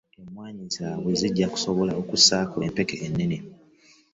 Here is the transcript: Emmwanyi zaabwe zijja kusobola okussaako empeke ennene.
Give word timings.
Emmwanyi 0.21 0.63
zaabwe 0.75 1.11
zijja 1.19 1.47
kusobola 1.53 1.91
okussaako 2.01 2.57
empeke 2.67 2.95
ennene. 3.05 3.37